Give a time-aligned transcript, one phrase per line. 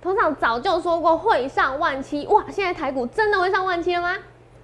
[0.00, 2.44] 头长早就说过会上万七，哇！
[2.48, 4.14] 现在台股真的会上万七了吗？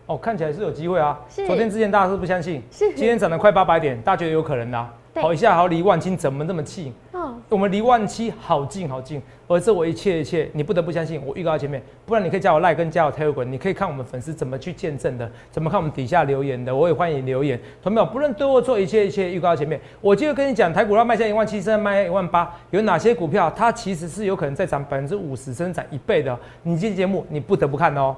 [0.06, 1.18] 哦，看起来是有机会啊。
[1.28, 6.92] 昨天之前大家是不相信，是今天涨了快八百点，大家觉得有可能啦、啊好一下好离万七，怎么那么近？
[7.12, 7.23] 哦，
[7.54, 11.24] 我们离万七好近好近，而这我一切一切，你不得不相信。
[11.24, 17.56] 我预告在前面，不然你可以加我赖跟加我 Telegram，你可以看我们粉丝怎么去见证的，怎么看我们底下留言的，我也欢迎留言。
[17.80, 18.06] 同没有？
[18.06, 19.80] 不论对或错，一切一切预告在前面。
[20.00, 26.36] 我就跟你讲，台股要卖向一万七，现在卖一万八，有哪些股票它其实是有可能再涨百分之五十，甚至涨一倍的。
[26.64, 28.16] 你这期节目你不得不看哦。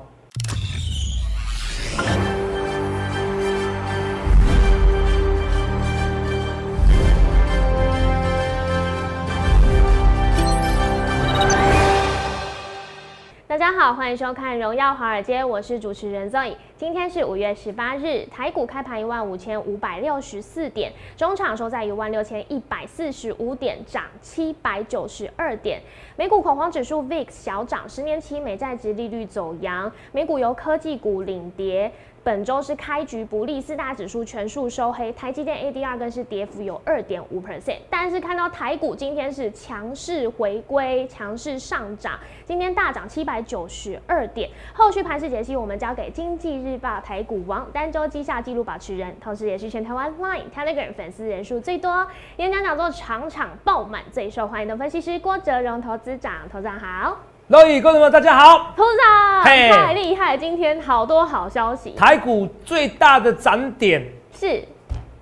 [13.87, 16.57] 好，欢迎收看《荣耀华尔街》，我是主持人 Zoe。
[16.77, 25.81] 今天是五月十八日，台股开盘一万五千五百六十四点，中场收在一万六千一百四十五点，涨七百九十二点。
[26.17, 31.93] 美股恐慌指数 VIX 小涨，十年期美债值利率走阳，美股由科技股领跌。
[32.27, 37.77] 本周是开局不利，四大指数全数收黑，台积电 ADR 更是跌幅有二点五 percent。
[37.89, 44.51] 但是看到台股今天是强势回归，强势上涨，今天大涨七百九十二点。
[44.73, 52.05] 后续盘势解析，我们交给经济日报台股王单周绩效纪录保持人，同时也是全台湾 Line、Telegram 粉丝人数最多、
[52.39, 57.19] 演讲讲座场场爆满、最受欢迎的分析师郭哲荣投资长，投资长好。
[57.49, 58.73] 各位观众们，大家好。
[58.77, 64.05] 董事长太厉害，今天好多好消息，台股最大的涨点。
[64.33, 64.65] 是。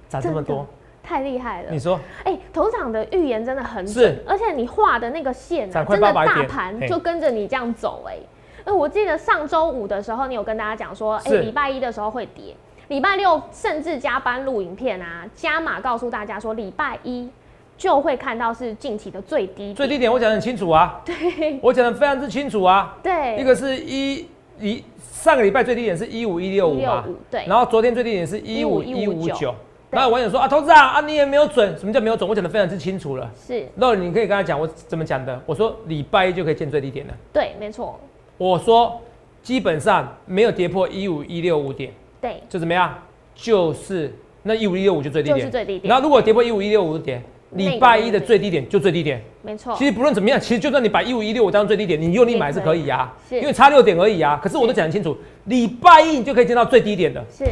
[0.08, 0.66] 涨这么多，
[1.02, 1.68] 太厉害了。
[1.70, 1.78] 你。
[1.78, 2.00] 说。
[2.24, 3.92] 哎、头场的预言真的很是。
[3.92, 8.16] 准，而且你画的那个线啊，真的大盘就跟着你这样走、哎，
[8.64, 11.40] 哎，我记得上周五的时候，你有跟大家讲说，哎、是。
[11.42, 12.56] 礼拜一的时候会跌，
[12.88, 17.28] 礼拜六甚至加班录影片啊，加码告诉大家说，礼拜一
[17.76, 22.96] 就会看到是近期的最低点最低点我讲得很清楚啊，对我讲的非常之清楚啊。
[23.02, 24.26] 对，一个是一
[24.60, 29.54] 一上个礼拜最低点是一五一六五嘛165，对然后昨天最低点是一五一五159九。
[29.90, 32.28] 然后有网友说啊，投资啊啊，你也没有准，什么叫没有准？
[32.28, 33.30] 我讲的非常之清楚了。
[33.36, 35.40] 是，那你可以跟他讲我怎么讲的。
[35.46, 37.14] 我说礼拜一就可以见最低点了。
[37.32, 38.00] 对，没错，
[38.36, 39.00] 我说
[39.40, 42.92] 基本上没有跌破一五一六五点，对，就怎么样？
[43.36, 44.12] 就是
[44.42, 49.22] 那一五一六五就最低就点，是最低点然后如果跌破一五一六五点，那个礼拜一的最低点就最低点。
[49.42, 54.40] 没错其，实不论怎么样，其实就算你把一五一六五当最低点，你用力买是可以啊，是因为差六点而已啊。
[54.42, 57.44] 可是我都讲得清楚，礼拜一你就可以见到最低点的，是，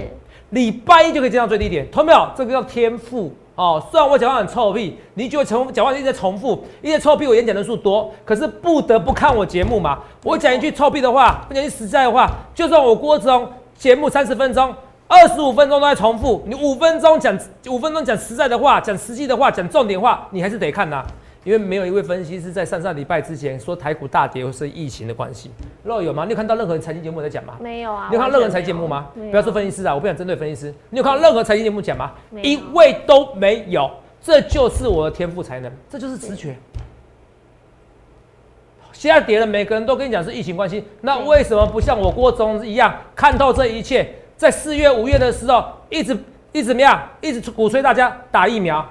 [0.51, 2.29] 礼拜一就可以见到最低点，懂没有？
[2.37, 3.83] 这个叫天赋哦。
[3.91, 9.99] 虽然我讲话很臭屁，你就会重讲话一直在重复，一直在臭屁，我演讲人数多，可是不得不看我节目嘛。
[10.25, 13.47] 我讲一句臭屁的话，不讲一句实在的话，就算我郭子龙
[13.77, 14.75] 节目三十分钟。
[15.09, 21.05] 二十五分钟都在重复，你五分钟讲五分钟讲实在的话，讲实际的话，讲重点话，你还是得看呐、
[21.45, 25.51] 因为没有一位分析师在上上礼拜之前说台股大跌或是疫情的关系，
[25.83, 26.25] 若有吗？
[26.25, 27.57] 你有看到任何财经节目在讲吗？
[27.61, 29.09] 没有啊，你有看到任何财经节目吗？
[29.15, 30.75] 不要说分析师啊，我不想针对分析师。
[30.89, 32.13] 你有看到任何财经节目讲吗？
[32.43, 33.91] 一位都没有，
[34.23, 36.57] 这就是我的天赋才能，这就是直觉。
[38.93, 44.09] 现在跌了，每个人都跟你讲是疫情关系，那为什么不像我郭总一样看透这一切？
[44.43, 46.19] 在四月、五月的时候，一直
[46.51, 47.01] 一直怎么样？
[47.21, 48.85] 一直鼓吹大家打疫苗。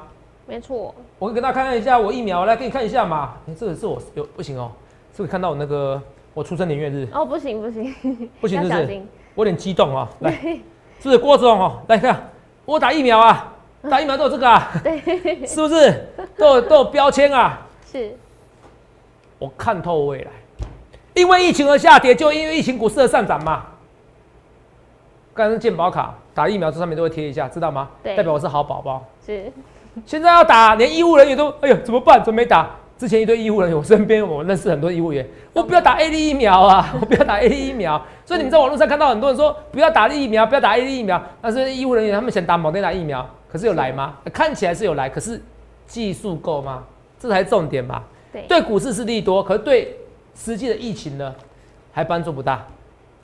[0.47, 3.33] 没错，我给大家看一下我疫苗，来给你看一下嘛。
[3.49, 4.71] 哎、这个是我有不行哦，
[5.13, 6.01] 是不是看到我那个
[6.33, 7.05] 我出生年月日？
[7.11, 11.81] 哦，不行不行，不行是不是要小心，我有点激动啊、 来，是不是郭总哦？
[11.87, 12.29] 来看，
[12.63, 13.53] 我打疫苗啊，
[13.89, 16.07] 打疫苗都有这个啊， 对，是不是？
[16.37, 17.59] 都有都有标签啊。
[17.91, 18.15] 是，
[19.37, 20.31] 我看透未来，
[21.13, 23.65] 因为疫情而下跌，就因为疫情股市而上涨嘛。
[25.41, 27.89] 刚才是健保卡打疫苗，这上面都会贴一下，知道吗？
[28.03, 29.03] 对代表我是好宝宝。
[29.25, 29.51] 是，
[30.05, 32.23] 现在要打，连医务人员都，哎呦，怎么办？
[32.23, 32.69] 怎么没打？
[32.95, 37.99] 之前一堆医务人员，我身边我认识很多医务员，我不要打 A D 疫苗啊， 我不要打 A D 疫苗。
[38.23, 44.13] 所以你们在网络上看到很多人说不要打疫苗，不要打 A D 疫苗，但是医务人员他们想打某天打疫苗，可是有来吗？
[44.31, 45.41] 看起来是有来，可是
[45.87, 46.83] 技术够吗？
[47.19, 48.03] 这才是重点吧。
[48.31, 49.97] 对，对股市是利多，可是对
[50.35, 51.33] 实际的疫情呢，
[51.91, 52.63] 还帮助不大，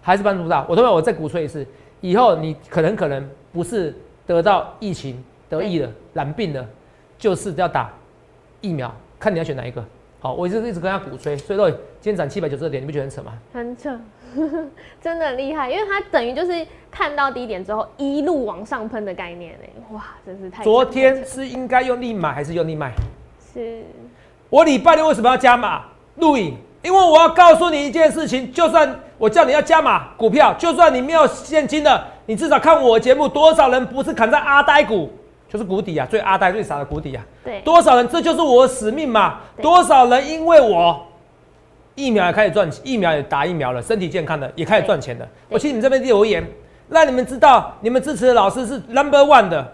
[0.02, 0.66] 还是帮助不大。
[0.68, 1.64] 我同样我再鼓吹一次，
[2.02, 3.96] 以后你可能可能不是
[4.26, 6.66] 得到疫情得疫了、染病了，
[7.18, 7.92] 就是要打
[8.62, 9.84] 疫苗，看你要选哪一个。
[10.20, 13.34] 好，我一直一直跟他鼓吹，所以说今天涨七百九十二点，你不觉得很扯吗？
[13.54, 14.00] 很扯，
[15.00, 22.92] 真的很厉害，因为它等于就是看到低点之后一路往上喷的概念呢，哇，真是太昨天是应该用力买还是用力卖？
[23.54, 23.84] 是
[24.50, 25.86] 我礼拜六为什么要加码
[26.16, 26.58] 录影？
[26.84, 35.12] 因为我要告诉你一件事情，就算我叫你要加码股票，就算你没有现金的，你至少看我节目，多少人不是砍在阿呆股，
[35.50, 39.40] 就是谷底啊，最阿呆最傻的谷底啊，对，多少人这就是我的使命嘛？
[39.62, 41.06] 多少人因为我
[41.96, 45.28] 疫苗也开始赚，疫苗也打疫苗了，身体健康的也开始赚钱了。
[45.50, 46.48] 我请你们这边留言，
[46.90, 49.74] 让你们知道你们支持的老师是 number one 的，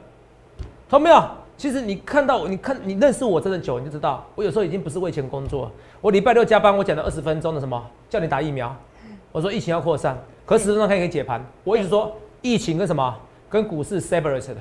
[0.89, 1.23] 懂没有？
[1.57, 5.71] 其实你看到我，你看你认识我真的久，你就知道我有时候已经不是为钱工作。
[6.01, 8.75] 我礼拜六加班，我讲了二十分钟的什么，叫你打疫苗。
[9.31, 11.44] 我说疫情要扩散，可是实上可以解盘。
[11.63, 13.15] 我一直说疫情跟什么，
[13.50, 14.57] 跟股市 separate 的，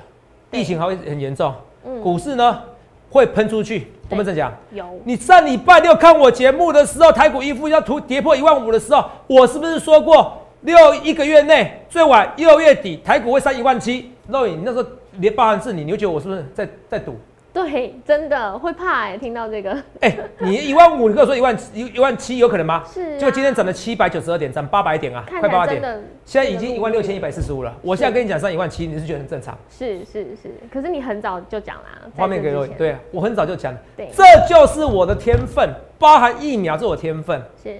[0.51, 1.53] 疫情还会很严重，
[2.01, 2.61] 股市呢
[3.09, 3.87] 会喷出去。
[4.09, 14.11] 我们在讲，有你上礼拜六看我节目的时候，台股一副要突跌破一万五的时候，我是不是说过六一个月内最晚六月底台股会上一万七？
[14.29, 14.87] 肉影那时候
[15.17, 17.15] 连包含是你，你就觉得我是不是在在赌？
[17.53, 22.83] 对，真的会怕哎，听到这个，哎、你一万五，你跟我说一万一一万七有可能吗？
[22.91, 26.03] 是啊就今天涨了七百九十二点，涨八百点啊，快八百点。
[26.25, 27.71] 现在已经一万六千一百四十五了。
[27.83, 29.55] 我现在跟你讲上一万七，你是觉得很正常？
[29.69, 35.69] 是是是，可是你很早就讲啦，画面给我，对我很早就讲了，对这就是我的天分，
[35.99, 37.39] 包含疫苗，这是我天分。
[37.63, 37.79] 是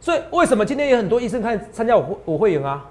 [0.00, 2.82] 所以为什么今天有很多医生看参加我会我会员啊？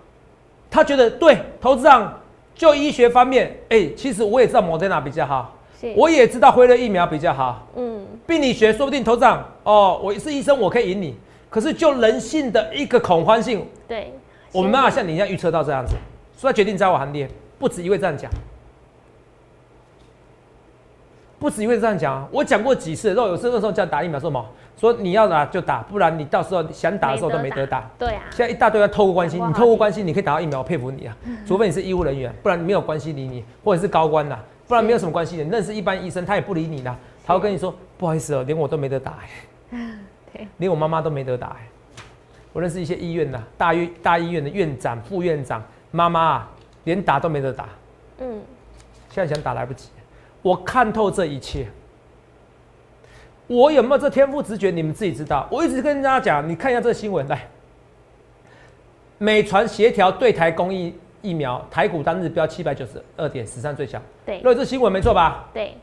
[0.69, 2.21] 他觉得对投资上
[2.57, 5.55] 就医学方面，哎、其实我也知道 Moderna 比较好，
[5.95, 11.15] 我也知道辉瑞疫苗比较好，嗯病理学说不定投资长哦，我是医生，我可以赢你。
[11.49, 14.11] 可是就人性的一个恐慌性，对，
[14.51, 15.93] 我没办法像你一样预测到这样子，
[16.35, 18.29] 所以他决定在我行列，不止一位这样讲，
[21.39, 22.27] 不止一位这样讲啊！
[22.31, 24.45] 我讲过几次，然后有时候那时候叫打疫苗说什么？
[24.77, 27.89] 说你要打就打，不然你到时候想打的时候都没得打。
[27.97, 31.17] 对啊，现在一大堆要透过关系，你透过关系你可以打到疫苗，我佩服你啊！
[31.45, 34.37] 除非你是医务人员，不然没有关系理你，或者是高官呐，
[34.67, 35.43] 不然没有什么关系的。
[35.43, 36.95] 你认识一般医生，他也不理你啦，
[37.25, 39.17] 他会跟你说不好意思哦、连我都没得打、
[39.71, 39.77] 欸，
[40.31, 41.55] 对，连我妈妈都没得打、欸。
[42.53, 46.49] 我认识一些医院的大医大医院的院长、副院长，妈妈啊，
[46.83, 47.67] 连打都没得打，
[48.19, 48.41] 嗯
[49.09, 49.89] 现在想打来不及。
[50.43, 51.67] 我看透这一切，
[53.47, 54.69] 我有没有这天赋直觉？
[54.69, 55.47] 你们自己知道。
[55.49, 57.47] 我一直跟大家讲，你看一下这个新闻，来，
[59.17, 64.01] 美传协调对台公益疫苗，台股单日标七百九十二点，史上最强。
[64.25, 65.45] 对各位，这新闻没错吧？
[65.53, 65.75] 对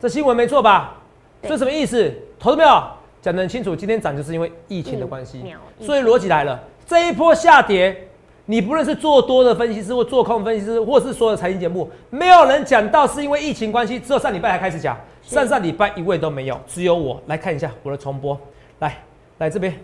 [0.00, 0.94] 这新闻没错吧？
[1.40, 2.12] 对这什么意思？
[2.38, 2.82] 投资没有？
[3.22, 5.44] 讲得很清楚，今天涨就是因为疫情的关系，
[5.78, 8.08] 所以逻辑来了，这一波下跌，
[8.46, 15.00] 你不论是做多的分析师或做空分析师，或是所有财经节目，没有人讲到是因为疫情关系，只有上礼拜才开始讲，是
[15.32, 18.38] 上上礼拜一位都没有，只有我来看一下我的重播，
[18.80, 18.98] 来
[19.38, 19.74] 来这边，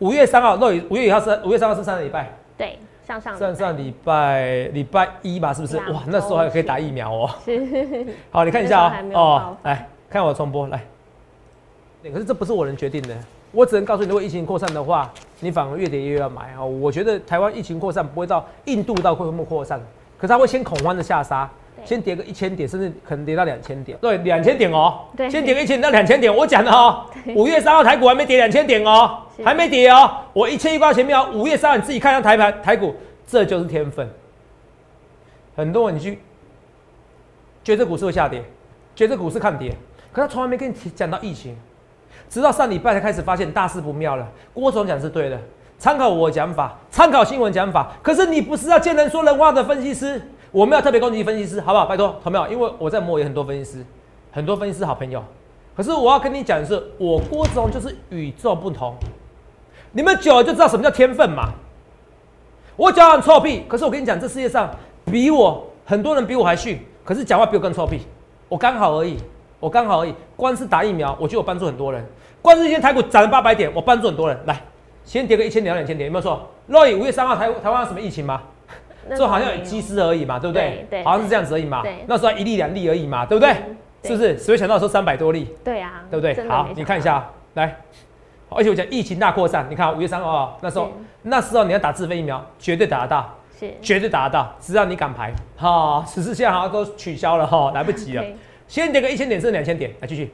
[0.00, 5.76] 五月三号，那五月一号是五月三号是上个礼拜，对，上上上上礼拜礼拜一吧，是不是？
[5.92, 7.30] 哇，那时候还可以打疫苗哦。
[7.44, 8.06] 是。
[8.32, 10.82] 好，你看一下那时候还没有爆哦，来看我重播来。
[12.12, 13.16] 可是这不是我能决定的，
[13.52, 16.66] 我只能告诉你，如果疫情扩散的话，你反而越跌越要买哦。
[16.66, 19.80] 我觉得台湾疫情扩散不会到印度到会不会扩散，
[20.16, 23.96] 可是它会先恐慌的下杀，对先跌个一千点，甚至可能跌到两千点。
[24.00, 27.04] 对，两千点哦，对先跌个一千到两千点，我讲的哦。
[27.34, 31.28] 五月三号台股还没跌两千点哦，是还没跌哦，我一千一挂前面哦。
[31.32, 32.94] 五月三号你自己看一下台盘台股，
[33.26, 34.08] 这就是天分。
[35.56, 36.18] 很多人你去
[37.64, 38.42] 觉得股市会下跌，
[38.94, 39.74] 觉得股市看跌，
[40.12, 41.56] 可他从来没跟你提讲到疫情，
[42.28, 44.26] 直到上礼拜才开始发现大事不妙了。
[44.54, 45.38] 郭总讲是对的，
[45.78, 47.90] 参考我的讲法，参考新闻讲法。
[48.02, 51.84] 可是你不是要见人说人话的分析师，我们要特别攻击分析师，好不好？
[51.86, 52.48] 拜托，同没有？
[52.48, 53.84] 因为我在摸也很多分析师，
[54.32, 55.22] 很多分析师好朋友。
[55.76, 58.94] 可是我要跟你讲的是，我郭总就是与众不同。
[59.92, 61.50] 你们久了就知道什么叫天分嘛。
[62.76, 64.70] 我讲很臭屁，可是我跟你讲，这世界上
[65.04, 68.02] 比我很多人比我还逊，可是讲话比我更臭屁。
[68.48, 69.18] 我刚好而已，
[69.60, 70.14] 我刚好而已。
[70.36, 72.04] 光是打疫苗，我就有帮助很多人。
[72.40, 74.38] 光是今天台股涨了八百点，我帮助很多人。
[74.46, 74.62] 来，
[75.04, 76.48] 先跌个一千点、两千点，有没有错？
[76.66, 78.42] 若以五月三号台台湾什么疫情吗？
[79.16, 80.86] 这好像有没机师而已嘛，对不对？
[80.90, 81.82] 对对好像是这样子而已嘛。
[82.06, 83.54] 那时候一粒两粒而已嘛，对不对？
[84.04, 84.34] 是不是？
[84.36, 87.76] 只会想到说三百多粒，对啊，对不对好你看一下，啊，来。
[88.50, 90.90] 而且我讲疫情大扩散，你看五月三号啊那时候，
[91.22, 93.34] 那时候你要打自费疫苗，绝对打得到。
[93.58, 95.32] 是绝对打得到，只要你敢排。
[95.56, 98.24] 好、只是现在好像都取消了哈、来不及了。
[98.68, 100.32] 先跌个一千点，甚至两千点，来继续，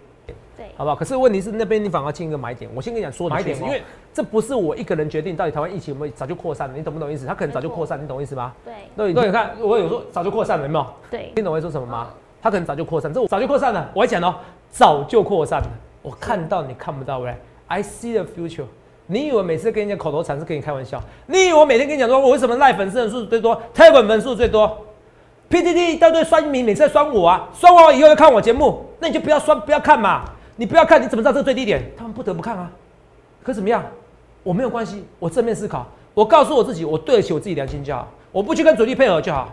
[0.56, 0.94] 对好不好？
[0.94, 3.82] 可是问题是那边你反而进一个买点，我先跟你讲说买点，是因为
[4.14, 7.26] 这不是我一个人决定到底台湾疫情有没有早就扩散了，你懂不懂意思？
[7.26, 8.52] 他可能早就扩散，你懂意思吗？
[8.64, 10.86] 对对对，你看我有说早就扩散了，有没有？
[11.10, 12.08] 对听懂我在说什么吗？
[12.40, 14.36] 他可能早就扩散，这我早就扩散了，我还讲哦，
[14.70, 15.68] 早就扩散了，
[16.00, 17.34] 我看到你看不到喂
[17.66, 18.66] ，I see the future。
[19.06, 21.02] 你以为每次跟人家口头禅是跟你开玩笑？
[21.26, 24.78] 你以为我每天跟你讲说我为什么赖粉丝人数最多，推文粉数最多
[25.50, 30.24] ？PTT 一大堆酸民每次在酸我啊，酸完我以后要看我节目，那你就不要酸，不要看嘛。
[30.56, 31.82] 你不要看，你怎么知道这个最低点？
[31.96, 32.70] 他们不得不看啊。
[33.42, 33.82] 可怎么样？
[34.44, 35.84] 我没有关系，我正面思考，
[36.14, 39.48] 我告诉我自己，我对得起我自己良心就好，我不去跟主力配合就好。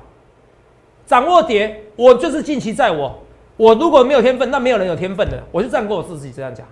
[1.08, 3.18] 掌握跌，我就是近期在我。
[3.58, 6.66] 我如果没有天分，那没有人有天分的，我就这样跟我自己这样讲。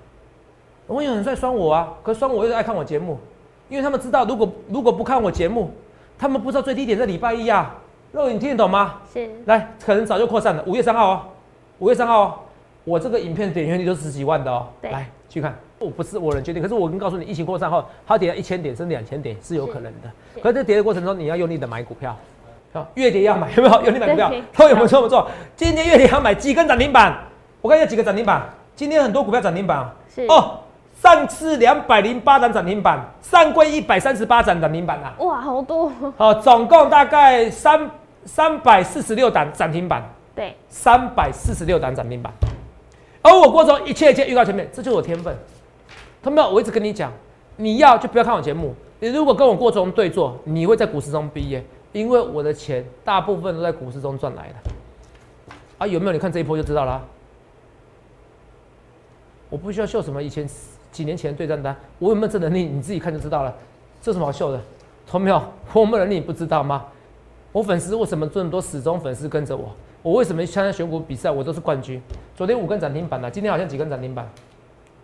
[0.87, 3.17] 我有人在酸我啊，可是酸我又爱看我节目，
[3.69, 5.71] 因为他们知道如果如果不看我节目，
[6.17, 7.75] 他们不知道最低点在礼拜一啊。
[8.11, 8.95] 肉你听得懂吗？
[9.13, 10.63] 是，来，可能早就扩散了。
[10.65, 11.21] 五月三号哦，
[11.77, 12.33] 五月三号哦，
[12.83, 14.65] 我这个影片点阅率都十几万的哦。
[14.81, 20.09] 对来去看，我不是我能决定，可是我跟告诉你，疫情扩散后，它跌到一千点甚至两千点是有可能的。
[20.33, 22.17] 是可是这跌的过程中，你要用力的买股票，
[22.73, 23.81] 啊，越跌要买，有没有？
[23.83, 25.01] 用力买股票对，都 有没有错？
[25.01, 25.27] 没错。
[25.55, 27.17] 今天越跌要买几根涨停板？
[27.61, 28.47] 我看一下几个涨停板。
[28.75, 30.59] 今天很多股票涨停板啊是，哦，
[31.01, 35.15] 上次两百零八档涨停板，上柜一百三十八档涨停板啊。
[35.19, 37.89] 哇，好多，好，总共大概三
[38.25, 40.03] 三百四十六档涨停板，
[40.35, 42.31] 对，三百四十六档涨停板。
[43.21, 45.35] 而我郭总一切一切预告前面，这就是我天分。
[46.21, 47.11] 他们我一直跟你讲，
[47.57, 48.73] 你要就不要看我节目。
[48.99, 54.55] 你如果跟我过中对坐，你会在股市中毕业，因为我的钱大部分都在股市中赚来的。
[55.77, 56.11] 啊，有没有？
[56.11, 57.01] 你看这一波就知道了、
[59.49, 60.45] 我不需要秀什么以前
[60.91, 63.55] 几年前对战单，我有没有这能力，你自己看就知道了。
[64.01, 64.59] 这有什么好秀的？
[65.07, 65.41] 同没有？
[65.71, 66.85] 我有没有能力你不知道吗？
[67.53, 69.71] 我粉丝为什么这么多死忠粉丝跟着我？
[70.01, 72.01] 我为什么参加选股比赛我都是冠军？
[72.35, 74.29] 昨天五根涨停板了，今天好像几根涨停板？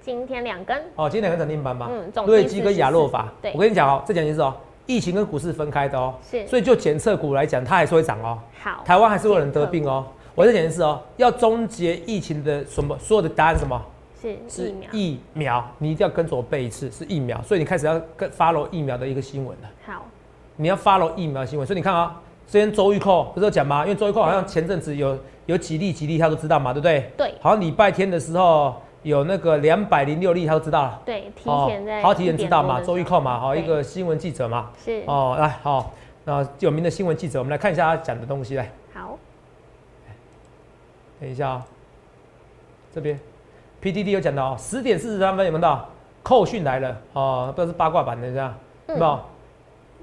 [0.06, 1.90] 今天两根，哦，今天两根涨停板吧？
[1.92, 3.28] 嗯总计瑞基跟亚诺法。
[3.42, 4.54] 对我跟你讲哦，这讲件事哦，
[4.86, 8.38] 疫情跟股市分开的哦，是所以就检测股来讲，它还是会涨哦。
[8.62, 10.06] 好，台湾还是会有人得病哦。
[10.36, 13.82] 我在讲件事哦，要终结疫情的什么所有的答案是什么？
[14.22, 17.42] 是是疫苗，疫苗，你一定要跟着我背一次，是疫苗。
[17.42, 19.70] 所以你开始要跟 follow 疫苗的一个新闻了。
[19.88, 20.06] 好，
[20.58, 23.82] 你要 follow 疫苗新闻，所以你看啊、之前周玉蔻不是有讲吗？
[23.82, 27.12] 因为周玉蔻好像前阵子有有几例几例他都知道嘛，对不对？
[27.18, 31.02] 对好像礼拜天的时候有那个两百零六例他都知道了。
[31.06, 34.72] 对，提哦前在，好提前知道嘛，周玉蔻嘛，好对一个新闻记者嘛。
[34.84, 35.94] 是，哦，来好，
[36.24, 38.72] 那有名的新闻记者，我们来看一下他讲的东西来。
[38.94, 39.20] 好，
[41.20, 41.66] 等一下啊、
[42.92, 43.20] 这边
[43.82, 45.88] PDD 有讲到哦，十点四十三分有没有到？
[46.24, 48.52] 扣讯来了哦，不知道是八卦版的这样，
[48.88, 49.20] 有嗯没有？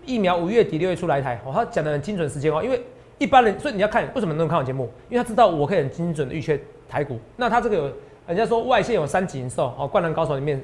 [0.05, 2.81] 疫苗五月底六月初来台，哦，他讲的很精准时间哦，因为
[3.19, 6.57] 一般人，所以你要看为什么能看我节目，因为他知道我可以很精准的预测
[6.89, 7.19] 台股。
[7.37, 7.93] 那他这个有，
[8.27, 10.61] 人家说外线有三井寿哦，灌篮高手里面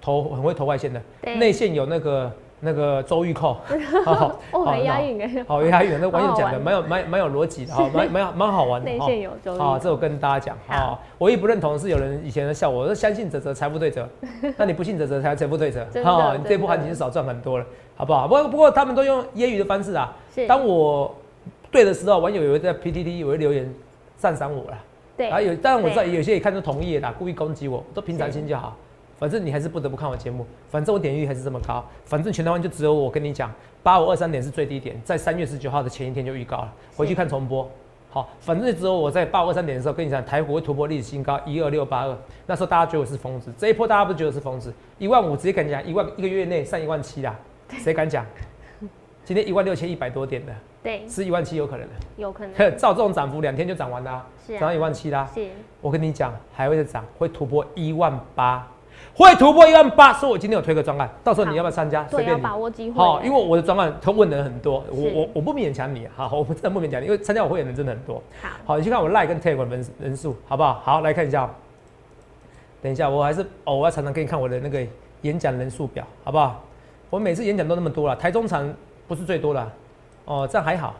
[0.00, 1.36] 投很会投外线的，对。
[1.36, 3.56] 内线有那个那个周玉蔻，
[4.04, 10.74] 好哦，很押好韵哎，好押韵，那网友讲的蛮有蛮蛮有逻辑的，好蛮蛮有蛮好玩的，内线有周好，玉这我跟大家讲好。
[10.74, 14.08] 啊，唯一不认同是有人以前在笑我，说相信泽泽财富对折，
[14.56, 17.66] 那你不信泽泽才财富对折，好你这波行情少赚很多了，
[17.96, 18.28] 好不好？
[18.28, 21.12] 不过不过他们都用揶揄的方式啊，是，当我
[21.72, 23.68] 对的时候，网友有在 PTT 有会留言
[24.16, 24.78] 赞赏我啦，
[25.22, 28.76] 对，然后有，当然我知道有些也看出同意啦，故意攻击我，我都平常心就好。
[29.16, 37.70] 反正你还是不得不看我节目，反正我点击率还是这么高，反正全台湾就只有我跟你讲，八五二三点是最低点，在三月十九号的前一天就预告了，回去看重播。
[38.10, 47.38] 好，反正只有我在八五二三点的时候跟你讲，台股会突破历史新高一二六八二，那时候大家觉得我是疯子，这一波大家不是觉得是疯子，一万五直接敢讲，一万一个月内上一万七啦，
[47.78, 48.26] 谁敢讲？
[49.32, 55.26] 今天一万六千一百多点的，对，是一万七有可能的，有可能 照这种涨幅两天就涨完啦、是涨到一啊，万七啦。
[55.34, 55.48] 是
[55.80, 58.68] 我跟你讲，还会再涨，会突破一万八，
[59.14, 60.12] 会突破一万八。
[60.12, 62.06] 所以我今天有推个专案，到时候你要不要参加？
[62.08, 62.42] 随便你。
[62.42, 68.22] 把握机会好，欸，因为我的专案他问的人很多，我我我不勉强你，好，我不真的不勉强你，因为参加我会员的人真的很多。
[68.42, 70.74] 好，好，你去看我 Like 跟 Telegram 人人数，好不好？
[70.84, 71.50] 好，来看一下哦。
[72.82, 74.86] 等一下，我还是哦，我要常常给你看我的那个
[75.22, 76.62] 演讲人数表，好不好？
[77.08, 78.70] 我每次演讲都那么多了，台中场
[79.08, 79.72] 不是最多的，
[80.24, 80.94] 哦，这样还好，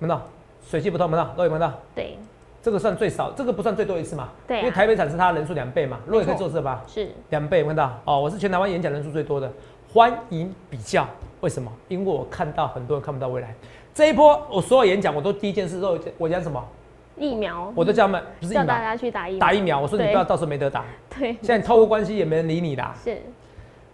[0.00, 0.22] 闻到
[0.62, 1.72] 水气不透，门道，都有闻到。
[1.94, 2.16] 对，
[2.62, 4.28] 这个算最少，这个不算最多一次嘛？
[4.46, 6.82] 对啊因为台北场是它人数两倍嘛，若也可以做这吧？
[6.86, 7.98] 是两倍，看到？
[8.04, 9.50] 哦，我是全台湾演讲人数最多的，
[9.92, 11.06] 欢迎比较。
[11.40, 11.70] 为什么？
[11.88, 13.54] 因为我看到很多人看不到未来。
[13.94, 16.62] 这一波我所有演讲，我都第一件事都我讲什么？
[17.16, 19.80] 疫苗，我都叫他们不是疫叫大，家去打疫苗，打疫苗。
[19.80, 20.84] 我说你不要到时候没得打。
[21.18, 22.94] 对，现在透过关系也没人理你啦。
[23.02, 23.20] 是，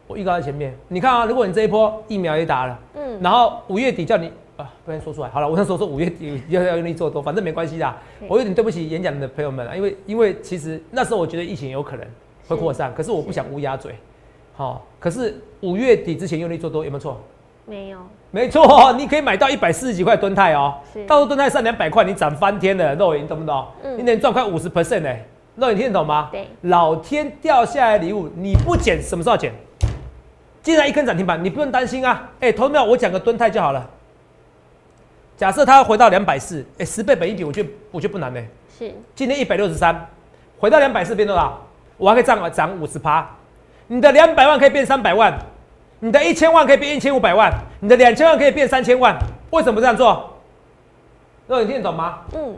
[0.07, 5.29] 我预告在前面，你看啊，如果你这一波疫苗也打了，嗯，然后五月底叫你啊，不能说出来。
[5.31, 7.97] 好了，我那时候说五月底要要用力做多，反正没关系啦。
[8.29, 12.07] 我有点对不起演讲的朋友们啊，因为因为其实那时候我觉得疫情有可能
[12.49, 13.95] 会扩散，可是我不想乌鸦嘴。
[14.57, 17.21] 好、可是五月底之前用力做多有没有错？
[17.67, 17.99] 没有，
[18.31, 20.75] 没错，你可以买到一百四十几块吨泰哦，
[21.09, 23.67] 到时候吨泰上两百块，你涨翻天了，肉眼懂不懂？
[23.83, 25.25] 嗯你能赚快五十 percent 哎，
[25.57, 26.29] 肉眼听得懂吗？
[26.31, 29.51] 对，老天掉下来的礼物，你不捡什么时候捡？
[30.65, 32.27] 既然一根涨停板，你不用担心啊。
[32.41, 33.89] 哎、投票我讲个吨态就好了。
[35.37, 38.41] 假设它回到两百四，哎，十倍本一比，我觉得我觉得不难呢、
[38.79, 40.09] 是今天一百六十三，
[40.59, 41.61] 回到两百四变多少？
[41.99, 43.29] 我还可以涨涨五十趴。
[43.89, 45.39] 你的两百万可以变三百万，
[46.01, 49.15] 你的一千万可以变一千五百万，你的两千万可以变三千万。
[49.51, 50.39] 为什么这样做？
[51.47, 52.21] 那你听得懂吗？
[52.33, 52.57] 嗯，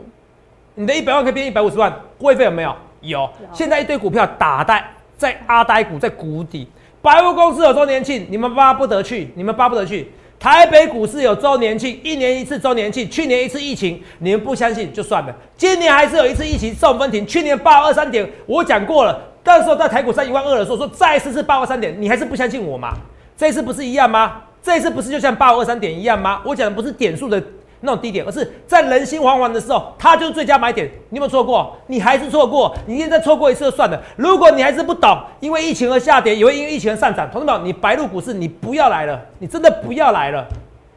[0.75, 2.73] 你的一百万可以变一百五十万，会费有没有？
[3.01, 3.29] 有。
[3.53, 4.81] 现在一堆股票打在
[5.17, 6.69] 在阿呆股在谷底，
[7.07, 10.11] 百货公司有周年庆，你们巴不得去，你们巴不得去。
[10.37, 22.89] 台北股市有周年庆，一年一次周年庆，去年一次疫情，你们不相信就算了，今年还是有一次疫情送分停，去年八二三点，我讲过了，那时候在台股在一万二的时候说再次是八二三点，你还是不相信我吗？
[23.37, 24.41] 这次不是一样吗？
[24.61, 26.41] 这次不是就像八二三点一样吗？
[26.43, 27.41] 我讲的不是点数的。
[27.81, 30.89] 那种低点，而是在人心惶惶的时候，它就是最佳买点。
[31.09, 31.75] 你有没有错过？
[31.87, 32.75] 你还是错过。
[32.85, 34.01] 你现在错过一次就算了。
[34.15, 37.29] 如果你还是不懂，因为疫情而下跌，也会因为疫情而上涨。
[37.31, 40.47] 同志们，你白入股市，你不要来了，你真的不要来了，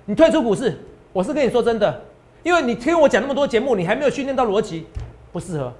[0.06, 0.82] 你退出股市。
[1.12, 2.02] 我是跟你说真的，
[2.42, 4.86] 因为你听我讲那么多节目，你还没有训练到逻辑，
[5.32, 5.72] 不适合。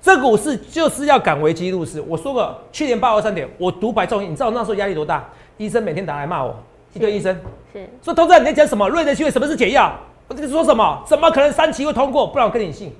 [0.00, 2.00] 这股市就是要赶危机入市。
[2.06, 5.28] 我说过，去年八二三点，我独白中医，你知道那时候压力多大？
[5.56, 6.56] 医生每天打来骂我，
[6.94, 7.36] 一堆医生
[7.72, 8.88] 是说，投资人你在讲什么？
[8.88, 9.92] 瑞德西韦什么是解药？
[10.28, 11.02] 我跟你说什么？
[11.06, 12.26] 怎么可能三期会通过？
[12.26, 12.92] 不然我跟你信。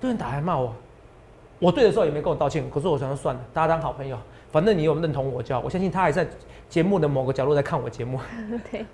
[0.00, 0.74] 有人打来骂我，
[1.58, 2.64] 我对的时候也没跟我道歉。
[2.70, 4.16] 可是我想说算了，大家当好朋友。
[4.50, 5.60] 反正你有认同我就好。
[5.60, 6.26] 我相信他还在
[6.70, 8.18] 节目的某个角落在看我节目。
[8.72, 8.84] 对。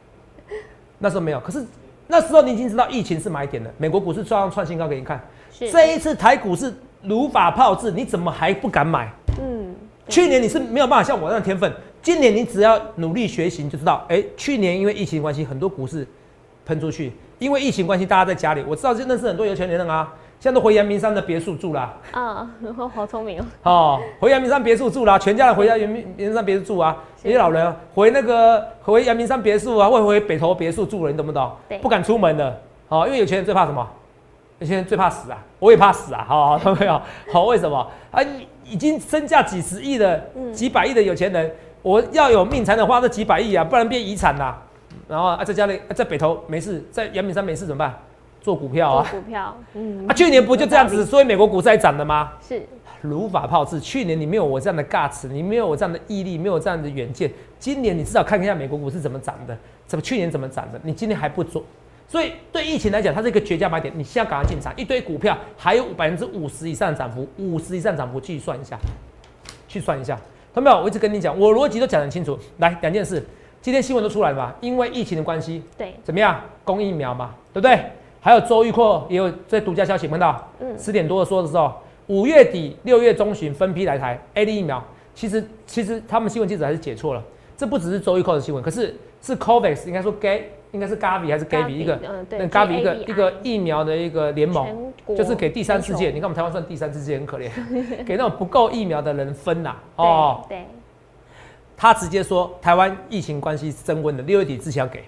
[0.98, 1.64] 那时候没有，可是
[2.08, 3.70] 那时候你已经知道疫情是买点了。
[3.78, 5.24] 美国股市照样创新高给你看。
[5.70, 9.08] 这一次台股是如法炮制，你怎么还不敢买？
[9.40, 9.74] 嗯。
[10.08, 14.04] 去年你是没有办法像我那样天分，今年你只要努力学习就知道。
[14.08, 16.06] 哎，去年因为疫情关系，很多股市
[16.64, 17.12] 喷出去。
[17.38, 18.64] 因为疫情关系，大家在家里。
[18.66, 21.94] 我知道认识很多有钱人啊，现在都回阳明山的别墅住啦。
[22.12, 22.48] 啊，
[22.94, 23.44] 好聪明哦。
[23.62, 26.96] 哦，回阳明山别墅住啦，全家人回阳明明山别墅住啊。
[27.22, 31.50] 有些老人回那个回阳明山别墅啊，会回北投别墅住了，你懂不懂？
[31.68, 31.78] 对。
[31.78, 33.86] 不敢出门的，哦，因为有钱人最怕什么？
[34.60, 36.24] 有钱人最怕死啊，我也怕死啊。
[36.26, 36.98] 好，懂没有？
[37.30, 37.86] 好，为什么？
[38.10, 38.22] 啊，
[38.64, 40.18] 已经身价几十亿的、
[40.54, 41.52] 几百亿的有钱人，
[41.82, 44.62] 我要有命才能花这几百亿啊，不然变遗产啦。
[45.08, 47.96] 然后啊，在家里在北投没事，在阳明山没事怎么办？
[48.40, 49.08] 做股票啊！
[49.10, 50.06] 股票，嗯。
[50.06, 52.32] 啊，去年不就这样子，所以美国股市还涨的吗？
[52.40, 52.62] 是。
[53.00, 57.30] 如法炮制，去年你没有我这样的 guts，你没有我这样的毅力，没有这样的远见。
[57.58, 61.62] 今年你至少看一下美国股市怎么涨的，怎么去年怎么涨的，你今年还不做。
[62.08, 68.78] 所以对疫情来讲，它是一个绝佳买点，你现在赶快进场，一堆股票还有百分之五十以上的涨幅，五十以上涨幅去算一下，
[69.68, 70.18] 去算一下，
[70.54, 70.76] 同没有？
[70.80, 72.38] 我一直跟你讲，我逻辑都讲很清楚。
[72.58, 73.24] 来，两件事。
[73.66, 74.54] 今天新闻都出来了吧？
[74.60, 76.40] 因为疫情的关系，对，怎么样？
[76.62, 77.76] 供疫苗嘛，对不对？
[78.20, 81.74] 还有周玉蔻也有在独家消息，看到，嗯，十点多的说的时候，
[82.06, 84.80] 五月底、六月中旬分批来台 A D 疫苗。
[85.16, 87.20] 其实，其实他们新闻记者还是解错了，
[87.56, 91.98] 这不只是周玉蔻的新闻，可是是 COVAX，应该说 Gay 应该是 Gavi 还是 Gavi 一个，
[92.30, 96.10] 那 Gavi 一个一个疫苗的一个联盟，就是给第三世界。
[96.10, 97.50] 你看我们台湾算第三世界很可怜，
[98.06, 100.58] 给那种不够疫苗的人分呐，哦，对。
[101.76, 105.04] 他直接说，台湾疫情关系升温的，六月底之前要给。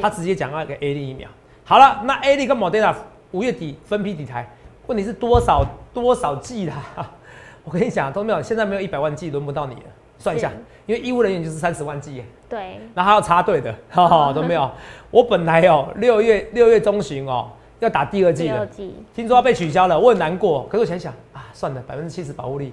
[0.00, 1.28] 他直接讲要给 A 粒疫苗。
[1.64, 2.94] 好了，那 A 粒跟 Moderna
[3.30, 4.48] 五月底分批抵台，
[4.86, 6.82] 问题是多少多少剂啦？
[7.62, 9.82] 我跟你讲，都没有，现在没有一百万剂，轮不到你了。
[10.18, 10.50] 算一下，
[10.86, 12.24] 因为医务人员就是三十万剂。
[12.48, 12.80] 对。
[12.94, 14.68] 那还要插队的， 哈哈，都没有。
[15.10, 18.66] 我本来哦，六月六月中旬哦，要打第二剂了，
[19.14, 20.66] 听说要被取消了，我很难过。
[20.68, 22.72] 可是我想想啊，算了，百分之七十保护力。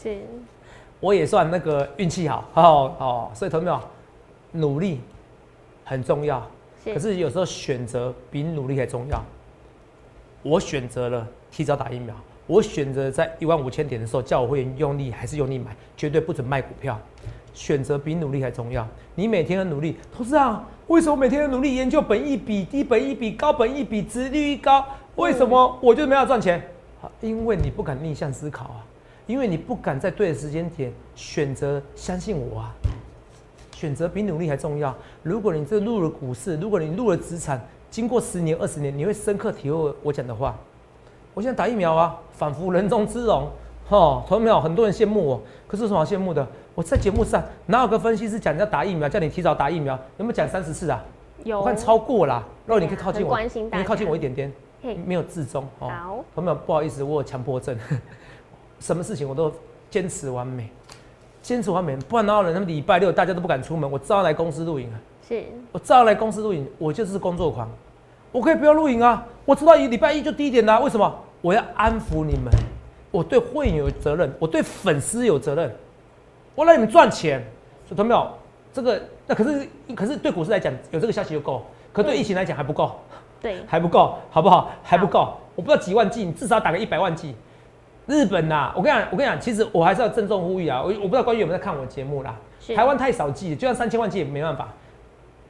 [0.00, 0.18] 是。
[1.00, 3.80] 我也算那个运气好，好哦，所以同学们，
[4.52, 5.00] 努力
[5.84, 6.44] 很重要，
[6.84, 9.24] 可是有时候选择比努力还重要。
[10.42, 12.14] 我选择了提早打疫苗，
[12.46, 16.98] 我选择在一万五千点的时候叫我会员用力还是用力买，绝对不准卖股票。
[17.54, 18.86] 选择比努力还重要。
[19.16, 24.84] 你每天的努力，投资啊，为什么每天的努力研究本益比、低本益比、高本益比、值率一高？
[25.16, 26.62] 为什么我就没有赚钱？
[27.00, 28.84] 好，因为你不敢逆向思考啊。
[29.28, 32.74] 因为你不敢在对的时间点选择相信我啊，
[33.76, 34.92] 选择比努力还重要。
[35.22, 37.60] 如果你这入了股市，如果你入了资产，
[37.90, 40.56] 经过十年、二十年，你会深刻体会我讲的话。
[41.34, 43.50] 我现在打疫苗啊，仿佛人中之龙，
[43.86, 44.58] 哈，同没有？
[44.58, 46.44] 很多人羡慕我，可是有什么羡慕的？
[46.74, 49.94] 我在节目上哪有个分析师讲要打疫苗，叫你提早打疫苗？
[50.16, 51.04] 有没有讲三十次啊？
[51.44, 52.42] 有，我看超过啦。
[52.64, 54.50] 如果你可以靠近我，你靠近我一点点，
[55.04, 55.68] 没有自中。
[55.78, 56.56] 好，同没有？
[56.56, 57.76] 不好意思，我有强迫症。
[58.80, 59.52] 什么事情我都
[59.90, 60.70] 坚持完美，
[61.42, 62.54] 坚持完美，不然哪有人？
[62.54, 65.00] 他们礼拜六大家都不敢出门，我照样来公司录影啊。
[65.28, 67.68] 是，我照样来公司录影，我就是工作狂。
[68.30, 70.78] 我可以不要录影啊，我知道一礼拜一就低点啦。
[70.80, 71.14] 为什么？
[71.40, 72.52] 我要安抚你们，
[73.10, 75.74] 我对会员有责任，我对粉丝有责任，
[76.54, 77.44] 我让你们赚钱。
[77.88, 78.28] 懂到没有？
[78.70, 82.92] 这个那可是可是对股市来讲有这个消息就够，可对疫情来讲还不够。
[83.40, 84.70] 对，还不够，好不好？
[84.82, 85.32] 还不够。
[85.54, 87.34] 我不知道几万 G，你至少打个一百万 G。
[88.08, 90.82] 日本呐，我跟你讲，我跟你讲，其实我还是要郑重呼吁啊！
[90.82, 92.34] 我我不知道关于有没有在看我节目啦。
[92.74, 94.68] 台湾太少记，就算三千万记也没办法。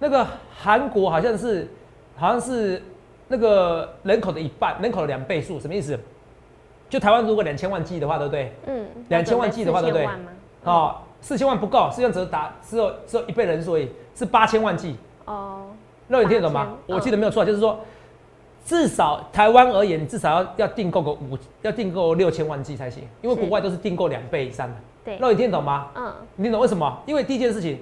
[0.00, 1.68] 那个韩国好像是，
[2.16, 2.82] 好像是
[3.28, 5.98] 那个人口的一半，人口的两倍数，什么意思？
[6.90, 8.52] 就台湾如果两千万 G 的话，对不对？
[8.66, 8.86] 嗯。
[9.08, 10.08] 两千万 G 的话，对不对？
[10.64, 14.96] 哦，四千万不够，四千万只有打只有只有一倍人数而已，是八千万剂。
[15.26, 15.66] 哦，
[16.08, 16.74] 那你听得懂吗？
[16.86, 17.78] 我记得没有错，就是说，
[18.68, 24.74] 至少台湾而言，你至少要要订购个五，要订购六千万剂才行，因为是国外都是订购两倍以上的。
[25.06, 25.88] 对，那你听得懂吗？
[25.94, 27.02] 嗯，你听懂为什么？
[27.06, 27.80] 因为第一件事情，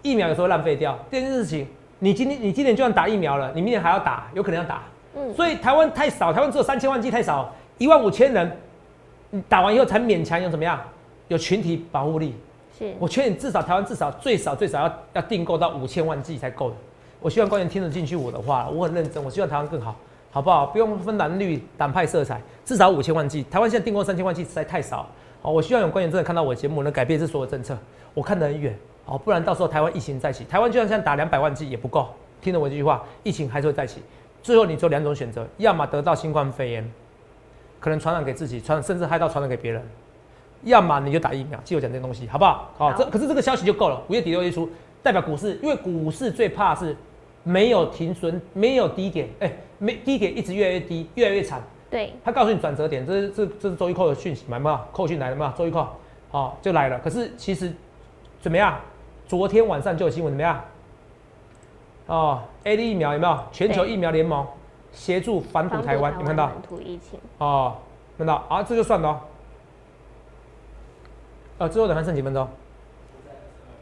[0.00, 1.66] 疫苗有时候浪费掉；第二件事情，
[1.98, 4.84] 你今天你今年就算打疫苗了，你明年还要打，有可能要打。
[5.16, 8.56] 嗯所以台湾太少，台湾只有三千万剂太少，一万五千人，
[9.30, 10.80] 你打完以后才勉强有怎么样？
[11.26, 12.36] 有群体保护力。
[12.78, 16.76] 是，我劝你至少台湾至少最少最少要要订购到五千万剂才够的。
[17.20, 19.94] 我希望官员听得进去我的话，我很认真，我希望台湾更好，
[20.32, 20.64] 好不好？
[20.64, 23.44] 不用分蓝绿党派色彩，至少五千万剂。
[23.50, 25.06] 台湾现在订购三千万剂实在太少。
[25.42, 27.76] 好，我希望有官员真的看到我的节目，能改变这所有政策。
[28.14, 32.08] 我看得很远，哦，不然到时候台湾疫情再起，台湾就算现在打两百万剂也不够。
[32.40, 34.00] 听了我这句话，疫情还是会再起。
[34.42, 36.90] 最后你只有两种选择，要么得到新冠肺炎，
[37.78, 39.86] 可能传染给自己，传甚至害到传染给别人。
[40.62, 42.70] 要么你就打疫苗，记我讲这些东西，好不好？
[42.78, 44.00] 好，好这可是这个消息就够了。
[44.08, 44.68] 五月底六月初，
[45.02, 46.96] 代表股市，因为股市最怕是
[47.42, 51.60] 没有停损，没有低点，哎、没低点一直越来越低，越来越惨。
[51.90, 54.58] 对，他告诉你转折点，这是这这是周一扣的讯息嘛？
[54.58, 55.52] 有扣讯来了吗？
[55.58, 55.88] 周一扣，
[56.30, 56.98] 好、就来了。
[57.00, 57.72] 可是其实
[58.40, 58.78] 怎么样？
[59.26, 60.64] 昨天晚上就有新闻怎么样？
[62.06, 63.38] 哦，A D 疫苗有没有？
[63.50, 64.46] 全球疫苗联盟
[64.92, 66.46] 协助反哺防堵台湾，有没有看到？
[66.46, 67.76] 本土疫情，哦，
[68.16, 69.20] 看到啊，这就算了哦。
[71.58, 72.48] 呃，最后等还剩几分钟？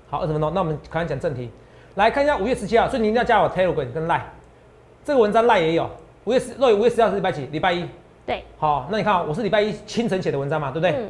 [0.08, 1.50] 好，二十分钟，那我们赶快讲正题。
[1.94, 4.22] 来看一下五月十七号，所以你一定要加我 Telegram 跟 Line。
[5.04, 5.88] 这个文章 Line 也有。
[6.24, 7.46] 五月十，若五月十号是礼拜几？
[7.46, 7.84] 礼拜一。
[8.26, 10.92] 对，好，那你看啊，我是礼拜一清晨写的文章嘛，对不对？
[10.92, 11.08] 嗯，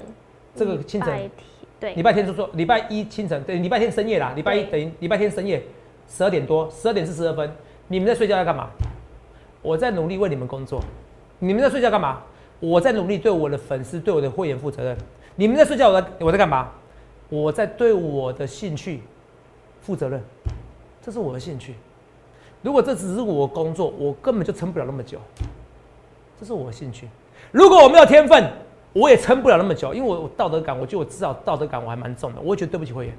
[0.54, 1.30] 这个清晨
[1.78, 5.62] 对礼，拜天就说礼拜一清晨，对，礼拜天深夜啦，礼拜一等于礼拜天深夜
[6.08, 7.50] 十二点多，十二点四十二分，
[7.88, 8.68] 你们在睡觉在干嘛？
[9.60, 10.80] 我在努力为你们工作，
[11.38, 12.22] 你们在睡觉干嘛？
[12.60, 14.96] 我在努力对我的粉丝、对我的会员负责任。
[15.36, 16.70] 你们在睡觉，我在我在干嘛？
[17.28, 19.02] 我在对我的兴趣
[19.80, 20.22] 负责任，
[21.02, 21.74] 这是我的兴趣。
[22.62, 25.18] 如果这只是我工作，我根本就撑不了那么久。
[26.38, 27.08] 这是我的兴趣。
[27.50, 28.50] 如果我没有天分，
[28.92, 33.14] 我也撑不了那么久，因为我道德感，我觉得我至少道德感我还蛮重的，我会觉得对不起会员。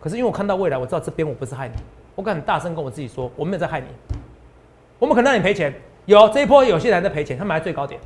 [0.00, 1.74] 可是因为我看到未来，我知道这边我不是害你，
[2.14, 3.86] 我敢很大声跟我自己说，我没有在害你。
[4.98, 5.72] 我们可能让你赔钱，
[6.06, 8.00] 有这一波有些人还在赔钱，他买在最高点。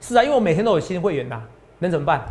[0.00, 1.42] 是啊，因为我每天都有新会员呐、
[1.80, 2.24] 能怎么办？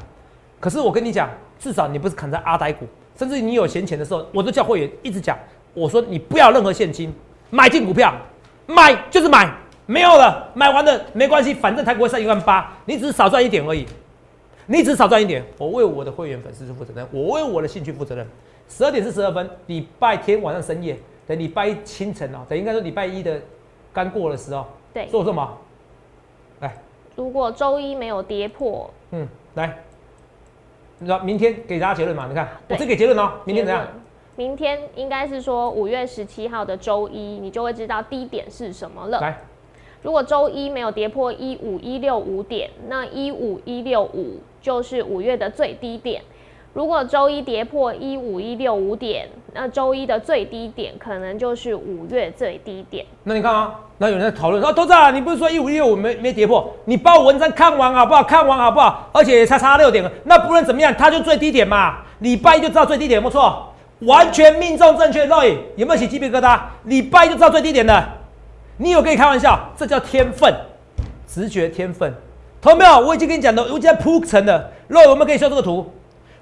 [0.59, 2.85] 可是我跟你讲，至少你不是砍在阿呆股，
[3.17, 5.37] 甚至你有闲钱的时候，我都叫会员一直讲，
[5.73, 7.13] 我说你不要任何现金，
[7.53, 8.11] 买进股票，
[8.65, 9.47] 买就是买，
[9.85, 13.85] 没有了，买完了没关系，反正台股会上一万八，你只是少赚一点而已，
[14.65, 18.27] 你只是少赚一点，我为我的会员粉丝负责任，我为我的兴趣负责任。
[18.67, 23.39] 十二点四十二分，礼拜天晚上深夜，等礼拜一清晨哦，等应该说礼拜一的
[23.93, 25.55] 刚过的时候，对，做什么？
[26.59, 26.75] 来，
[27.15, 29.77] 如果周一没有跌破嗯，来，
[30.97, 32.25] 你知道明天给大家结论嘛？
[32.27, 33.85] 你看，我对这给结论哦，明天怎样？
[34.35, 39.19] 明天应该是说五月十七号的周一，你就会知道低点是什么了。
[39.19, 39.37] 来，
[40.01, 46.21] 如果周一没有跌破一五一六五点，那一五一六五就是五月的最低点。
[46.73, 53.05] 如果周一跌破一五一六五点，那周一的最低点可能就是五月最低点。
[53.25, 56.67] 那你看啊，那有人在讨论说，董事长，你不是说一五一六五没没跌破？
[56.85, 58.23] 你把我文章看完好不好？
[58.23, 59.07] 看完好不好？
[59.13, 61.99] 而且也才差六点，那不论怎么样，它就最低点嘛。
[62.21, 63.71] 礼拜一就知道最低点，没错，
[64.05, 65.25] 完全命中正确。
[65.27, 66.59] Roy 有没有起鸡皮疙瘩？
[66.83, 68.03] 礼拜一就知道最低点的，
[68.77, 69.69] 你有跟你开玩笑？
[69.77, 70.53] 这叫天分，
[71.27, 72.13] 直觉天分。
[72.61, 72.99] 同没有？
[72.99, 74.71] 我已经跟你讲了，我已经在铺陈了。
[74.89, 75.91] Roy，我们可以修这个图。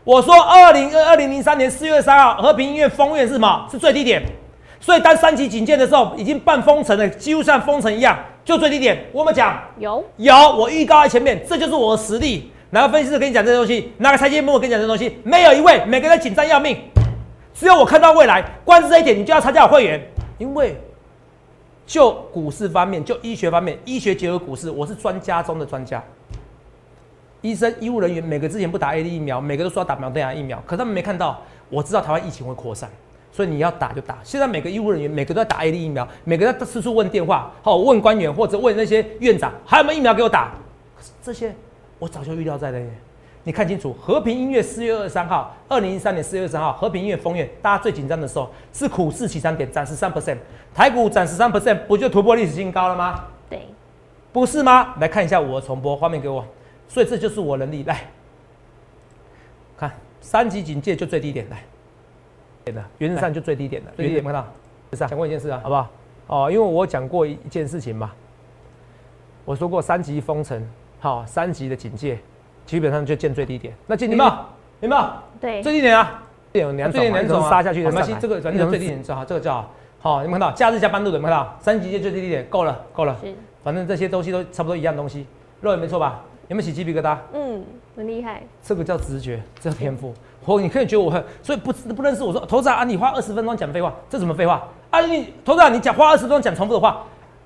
[0.04, 3.68] 我说，二零二二零零三年四月三号，和平医院封院是什么？
[3.72, 4.24] 是最低点。
[4.80, 8.98] 所以当三级警戒的时候，已经半封城了，几乎像封城一样，就最低点。
[9.12, 12.52] 我们讲有有，我预告在前面，这就是我的实力。
[12.72, 13.92] 哪个分析师跟你讲这些东西？
[13.98, 15.20] 哪个财经部跟你讲这些东西？
[15.24, 16.76] 没有一位，每个人紧张要命。
[17.54, 20.02] 只有我看到未来，光是这一点，你就要参加我会员，
[20.38, 20.76] 因为
[21.86, 26.04] 就股市方面，就医学方面，医学结合股市，我是专家中的专家。
[27.42, 31.42] 医生、医务人员每个之前不打 A D 疫苗，每个都说要打苗德亚疫苗，可他们没看到。
[31.70, 32.90] 我知道台湾疫情会扩散，
[33.32, 34.18] 所以你要打就打。
[34.24, 40.52] 现在每个医务人员每个都在打 A D 疫苗，每个在四处问电话，好问官员或者问那些院长还有没有疫苗给我打。
[40.98, 41.56] 可是这些
[41.98, 42.86] 我早就预料在内。
[43.44, 50.38] 你看清楚，和平音乐四月二十三号，二零一三年四月二十三号，和平音乐封月，大家最紧张的时候是股市起涨点，涨十三 percent，
[50.76, 53.24] 台股涨十三 percent，不就突破历史新高了吗？
[53.50, 53.66] 对，
[54.32, 54.96] 不是吗？
[55.00, 56.46] 来看一下我的重播画面给我，
[56.88, 57.84] 所以这就是我能力。
[57.84, 58.02] 来。
[59.76, 61.64] 看三级警戒就最低点，来，
[62.64, 64.24] 点的原则上就最低点的，最低点。
[64.24, 64.46] 看到，
[64.92, 65.10] 是上。
[65.10, 65.90] 讲过一件事啊，好不好？
[66.28, 68.12] 哦，因为我讲过一件事情嘛，
[69.46, 70.64] 我说过三级封城，
[71.00, 72.20] 好，三级的警戒，
[72.72, 73.74] 基本上就见最低点。
[73.86, 74.32] 那见有没有？
[74.80, 75.04] 有没有？
[75.42, 79.70] 对，最低点啊，有两最低点种种啊杀下去没关系这个反正最低点就好，这个叫好。
[80.00, 85.28] 好，你们看到假日加班度的，有没有看到三级线最低点够了，够了，是，反正这些东西都差不多一样东西，
[85.60, 86.22] 肉也没错吧？
[86.48, 87.18] 有没有起鸡皮疙瘩？
[87.34, 87.62] 嗯，
[87.98, 90.14] 很厉害，这个叫直觉，这叫天赋。
[90.46, 94.66] 我你可以觉得我很，所以不不认识我说，投资啊，你花二十分钟讲废话，这怎么废话？
[94.92, 97.04] 啊，你投资啊，你讲花二十分钟讲重复的话，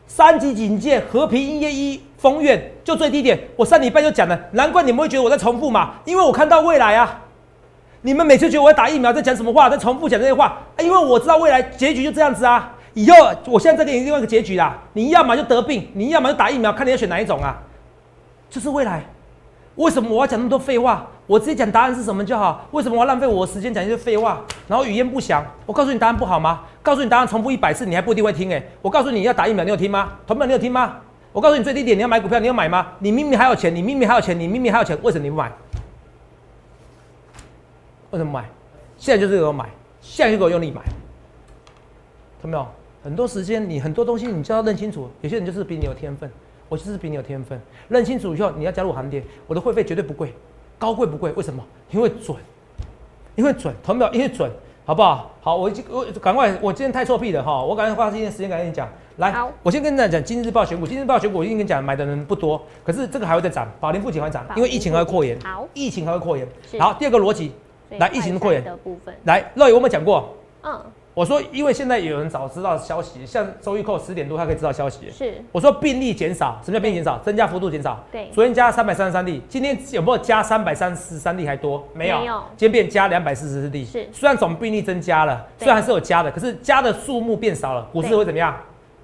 [0.08, 7.22] 三级警戒、和平一夜一封院就最低点，我上礼拜就讲了，难怪你们会觉得我在重复嘛，因为我看到未来啊。
[8.02, 12.72] 你们每次觉得我在打疫苗，在讲什么话，在重复讲这些话，因为我知道未来结局就这样子啊。
[12.94, 13.15] 以后
[13.48, 17.62] 我现在再给你另外一个结局啦，你要么就得病，你要么就打疫苗，看你要选哪一种啊。
[18.50, 19.04] 这是未来。
[19.76, 21.08] 为什么我要讲那么多废话？
[21.28, 22.68] 我直接讲答案是什么就好。
[22.72, 25.44] 为什么我要浪费我的时间讲一些废话，然后语言不详？
[25.66, 26.64] 我告诉你答案不好吗？
[26.84, 30.14] 告诉你答案重复一百次，你还不一定会听哎、我告诉你要打疫苗，你有听吗？
[30.28, 30.98] 同票你有听吗？
[31.34, 32.94] 我告诉你最低点你要买股票，你要买吗？
[33.00, 35.52] 你明明还有钱，你明明还有钱，你明明还有钱，为什么你不买？
[38.12, 38.46] 为什么买？
[38.98, 39.68] 现在就是给我买，
[40.00, 40.82] 现在就给我用力买，
[42.42, 42.66] 看没有？
[43.04, 46.32] 很多时间你很多东西你就要认清楚，有些人就是比你有天分，
[46.70, 47.60] 我就是比你有天分。
[47.90, 50.34] 认清楚以后，你要加入行列，我的会费绝对不贵，
[50.78, 51.64] 高贵不贵，为什么？
[51.92, 52.38] 因为准，
[53.36, 54.52] 因为准，同秒因为准，
[54.86, 55.32] 好不好？
[55.42, 58.90] 好，我已经我赶快，我今天太臭屁了哈，我赶快花今天时间赶紧讲。
[59.18, 59.34] 来，
[59.64, 66.46] 我先跟大家讲《今日报》选股，《今日报》选股我已经跟你讲，买的人不多，可是这个还会再涨，保林富锦还会涨，因为疫情还会扩延，好，疫情还会扩延。
[66.78, 67.54] 好，第二个逻辑，
[67.92, 68.62] 来疫情的扩延。
[68.62, 70.82] 的部分，来，乐宇我们讲过，嗯，
[71.15, 77.17] 我说因为现在有人早知道消息，像周玉扣十点多他可以知道消息，是，我说病例减少，什么叫病例减少？
[77.19, 78.04] 增加幅度减少。
[78.12, 81.82] 对昨天加三百三十三例，今天有没有加三百三十三例还多？
[81.93, 83.86] 没有，没有今天变加两百四十四例。
[83.86, 88.54] 是虽然总病例增加了，对虽然还是有加的，可是加的数目变少了，股市对会怎么样？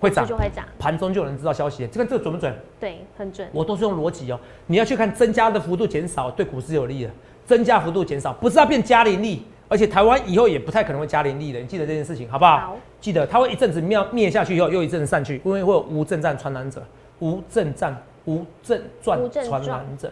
[0.01, 1.87] 会涨这，就会涨，盘中就有人知道消息。
[1.89, 2.53] 这个这个准不准？
[2.77, 4.37] 对，很准，我都是用逻辑哦。
[4.67, 7.09] 你要去看增加的幅度减少，对股市有利的。
[7.45, 11.59] 增加幅度减少，不是要变加零利，而且台湾以后也不太可能会加零利的。
[11.61, 12.57] 你记得这件事情好不好？
[12.57, 16.83] 好，记得它会一阵子灭灭下去以后，又一阵子上去，因为会有无症状传染者，
[17.19, 20.11] 无症状无症状传染者，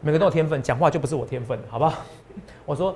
[0.00, 2.04] 每个都有天分，讲话就不是我天分，好不好？
[2.64, 2.94] 我说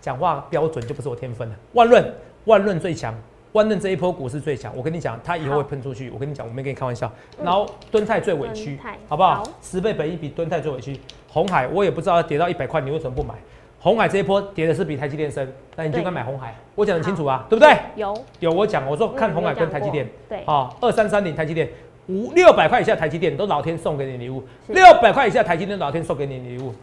[0.00, 1.54] 讲话标准就不是我天分了。
[1.74, 2.04] 万润，
[2.46, 3.14] 万润最强，
[3.52, 4.76] 万润这一波股市最强。
[4.76, 6.10] 我跟你讲，它以后会好喷出去。
[6.10, 7.06] 我跟你讲，我没跟你开玩笑。
[7.38, 9.44] 嗯然后敦泰最委屈好不好好？
[9.62, 10.98] 十倍本一比敦泰最委屈。
[11.28, 13.34] 红海我也不知道跌到一百块，你为什么不买？
[13.86, 16.52] 红海这一波跌的是比台积电深，那你就对该买红海。
[16.74, 17.72] 我讲得很清楚啊，对不对？
[17.94, 21.70] 有，有我讲，我说看嗯红海跟台积电，对，啊，二三三零台积电，
[22.08, 26.74] 五六百块以下台积电都老天送给你礼物，六百块以下台积电老天送给你礼物。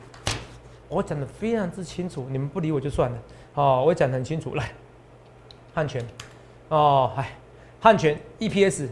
[0.87, 3.17] 我讲的非常之清楚，你们不理我就算了。
[3.55, 4.71] 哦，我讲的很清楚，来，
[5.75, 6.01] 汉泉，
[6.69, 7.31] 哦，哎，
[7.81, 8.87] 汉泉 EPS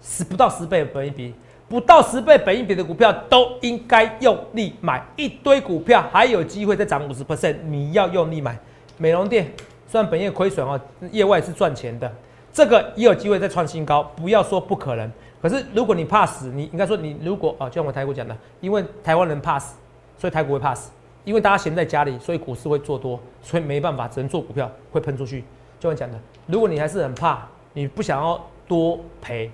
[0.00, 1.34] 十不到十倍本一比，
[1.70, 8.58] 不到十倍本一比的股票都应该用力买，一堆股票还有机会再涨五十 percent，你要用力买。
[8.98, 9.48] 美容店
[9.86, 10.78] 虽然本业亏损哦，
[11.12, 12.12] 业外是赚钱的，
[12.52, 15.08] 这个也有机会再创新高，不要说不可能。
[15.40, 19.76] 可是如果你怕死，你应该说你如果啊，就像我台股讲的，因为台湾人怕死，
[20.18, 20.90] 所以台股会怕死。
[21.22, 25.44] 因为大家闲在家里，所以股市会做多，所以没办法，只能做股票会喷出去。
[25.78, 29.48] 就像讲的，如果你还是很怕，你不想要多赔，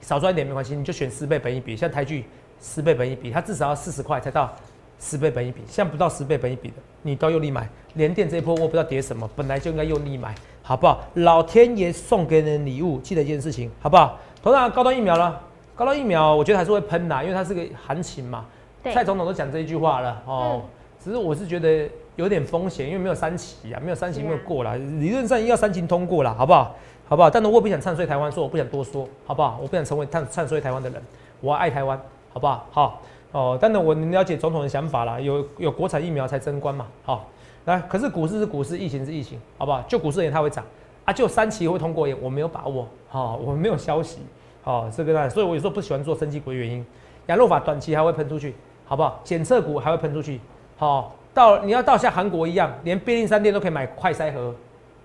[0.00, 2.24] 少赚一点没关系，你就选十倍本一比，像台剧
[2.60, 4.50] 十倍本一比，它至少要四十块才到
[4.98, 7.68] 十倍本一比，像不到十倍本一比的，你都用力买。
[7.94, 11.00] 联电这一波我不知道跌什么，本来就应该用力买，好不好？
[11.14, 14.18] 老天爷送给人礼物，记得一件事情，好不好？
[14.42, 15.40] 同样高端疫苗了，
[15.74, 18.46] 高端疫苗我觉得还是会喷的，因为它是个行情嘛。
[18.84, 20.62] 蔡总统都讲这一句话了哦。
[20.62, 20.68] 嗯
[21.02, 26.76] 只是我是觉得有点风险，因为没有三期啊，没有三期没有过啦，理论上要三期通过啦，好不好？
[27.10, 27.28] 好不好？
[27.28, 29.58] 但是我不想唱衰台湾，说我不想多说，好不好？
[29.60, 31.02] 我不想成为唱唱衰台湾的人，
[31.40, 32.00] 我爱台湾，
[32.32, 32.64] 好不好？
[32.70, 37.26] 好哦，但是我了解总统的想法啦，有有国产疫苗才争关嘛，好，
[37.64, 39.82] 来，可是股市是股市，疫情是疫情，好不好？
[39.88, 40.64] 就股市而言，它会涨
[41.04, 44.20] 啊，就三期会通过也我没有把握，好、我们没有消息，
[44.62, 46.86] 好、这个呢，所以我有时候不喜欢做升级股的原因，
[47.26, 49.18] 羊肉法短期还会喷出去，好不好？
[49.24, 50.40] 检测股还会喷出去。
[50.76, 54.54] 好、到你要到像韩国一样，连便利商店都可以买快筛盒，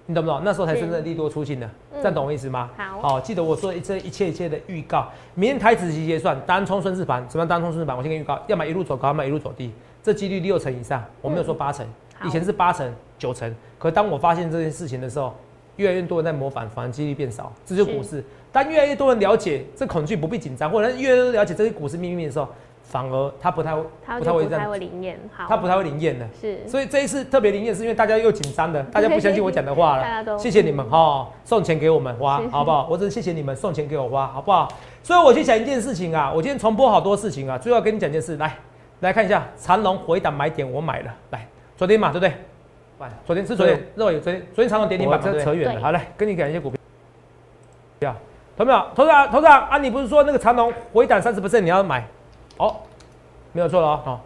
[0.08, 0.42] 你懂不懂？
[0.44, 2.70] 那时候才真正利多出尽的，嗯这样懂我意思吗？
[3.02, 7.98] 好记得我说这一切一切的预告，明天台子期结算，单冲顺势盘，什么样单冲顺势盘？
[7.98, 9.72] 我先给你预告，要么一路走高，要么一路走低，
[10.04, 11.86] 这几率六成以上，我没有说八成，
[12.20, 15.34] 好以前是八成九成，可当我发现这件事情的时候，
[15.78, 18.24] 越来越多人在模仿，反而几率变少，这就是股市。
[18.52, 22.48] 当越来越多人了解这恐惧不必紧张，或者越来越多人了解这些股市秘密的时候，
[22.88, 26.26] 反而它不太它就不太会这样，会灵验，好，它不太会灵验的。
[26.40, 30.40] 是，所以这一次特别灵验，是因为大家又紧张的，大家不相信我讲的话大家都了。
[30.40, 32.88] 谢谢你们哈、送钱给我们花，好不好？
[32.90, 34.68] 我只是谢谢你们送钱给我花，好不好？
[35.04, 38.56] 所以我去讲一件事情啊，我今天重播好多事情啊，最后要跟你讲件事，来
[39.02, 42.34] 来看一下长龙回档买点，我买了，来昨天嘛，对不对？
[42.98, 45.82] 板，昨天是昨天肉有昨天昨天长隆跌停板嘛，这对不对扯远了。
[45.82, 46.80] 好，来跟你讲一些股票。
[48.02, 48.16] 呀，
[48.56, 48.80] 投没有？
[48.96, 52.06] 投资长，投资长啊，你不是说那个长龙回档三十 percent 你要买？
[52.58, 52.76] 哦，
[53.52, 54.20] 没有错了哦，哦，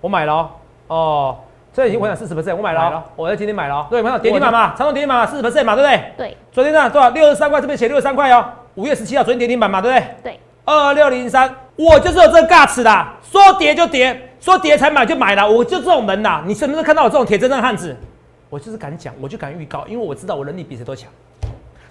[0.00, 0.50] 我买了哦，
[0.88, 1.36] 哦，
[1.72, 6.12] 这已经回档四十 percent，我买了、我在今天买了、哦，对，我看到跌停板嘛，长隆跌停板嘛，四十 percent 嘛，对不对？
[6.16, 7.10] 对昨天呢多少？
[7.10, 10.08] 六十三块，这边写六十三块哦，五月十七号昨天跌停板嘛，对不对？
[10.22, 16.42] 对，二六零三，我就是有这个尬词的，说跌就跌，说跌才买就买了，我就这种人呐。
[16.46, 17.96] 你什么时候看到我这种铁铮铮汉子？
[18.50, 21.10] 我就是敢讲，我就敢预告，因为我知道我能力比谁都强。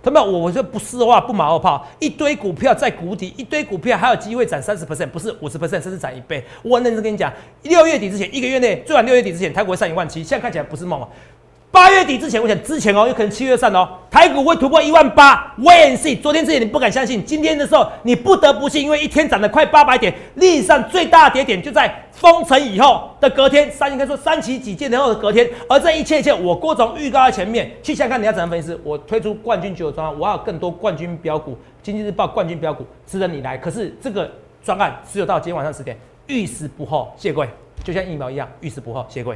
[0.04, 6.44] 他们我我就不是话不马后炮，一堆股票在谷底，一堆股票还有机会涨三十 percent，不是五十 percent，甚至涨一倍。
[6.62, 11.08] 我很认真跟你讲，六月底之前，一个月内，最晚六月底之前，台股会上一万七，现在看起来不是梦啊。
[11.74, 15.52] 八月底之前，我想之前哦，有可能七月上哦，台股会突破一万八。
[15.58, 28.78] Wait and see，昨天之前你不敢相信，今天的时候你不得不信，因为一天涨了快八百点，历史上最大跌点就在封城以后的隔天，三应该说三起几件之后的隔天，而这一切一切，我郭总预告在前面，去想看你要怎样分析。
[28.84, 33.58] 我推出冠军九专案，我要更多冠军标股，经济日报冠军标股值得你来。
[33.58, 34.30] 可是这个
[34.64, 37.50] 专案只有到今天晚上十点，遇死不后，谢贵，
[37.84, 39.36] 就像疫苗一样，遇死不后，谢贵。